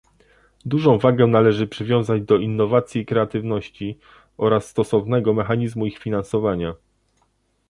Dużą 0.65 0.99
wagę 0.99 1.27
należy 1.27 1.67
przywiązać 1.67 2.21
do 2.23 2.37
innowacji 2.37 3.01
i 3.01 3.05
kreatywności 3.05 3.97
oraz 4.37 4.67
stosownego 4.69 5.33
mechanizmu 5.33 5.85
ich 5.85 5.97
finansowania 5.99 6.73